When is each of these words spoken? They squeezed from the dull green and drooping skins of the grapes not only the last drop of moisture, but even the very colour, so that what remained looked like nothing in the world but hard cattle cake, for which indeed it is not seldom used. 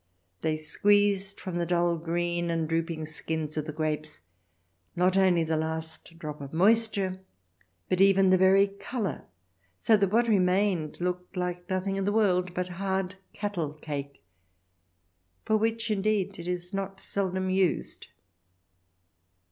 They 0.41 0.57
squeezed 0.57 1.39
from 1.39 1.57
the 1.57 1.65
dull 1.67 1.95
green 1.95 2.49
and 2.49 2.67
drooping 2.67 3.05
skins 3.05 3.55
of 3.55 3.67
the 3.67 3.71
grapes 3.71 4.21
not 4.95 5.15
only 5.15 5.43
the 5.43 5.57
last 5.57 6.17
drop 6.17 6.41
of 6.41 6.51
moisture, 6.53 7.21
but 7.87 8.01
even 8.01 8.31
the 8.31 8.37
very 8.39 8.67
colour, 8.67 9.25
so 9.77 9.95
that 9.97 10.11
what 10.11 10.27
remained 10.27 10.99
looked 10.99 11.37
like 11.37 11.69
nothing 11.69 11.97
in 11.97 12.05
the 12.05 12.11
world 12.11 12.55
but 12.55 12.67
hard 12.81 13.17
cattle 13.33 13.73
cake, 13.73 14.23
for 15.45 15.55
which 15.55 15.91
indeed 15.91 16.39
it 16.39 16.47
is 16.47 16.73
not 16.73 16.99
seldom 16.99 17.51
used. 17.51 18.07